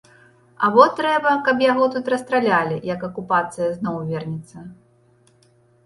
Або 0.67 0.87
трэба, 0.99 1.33
каб 1.49 1.61
яго 1.65 1.85
тут 1.97 2.11
расстралялі, 2.15 2.75
як 2.93 2.99
акупацыя 3.11 3.67
зноў 3.79 4.03
вернецца? 4.13 4.57